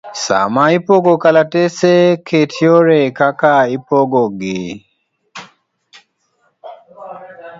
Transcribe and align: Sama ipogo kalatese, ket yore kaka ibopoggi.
Sama 0.25 0.63
ipogo 0.77 1.11
kalatese, 1.21 1.93
ket 2.27 2.51
yore 2.63 3.01
kaka 3.17 3.51
ibopoggi. 3.75 4.59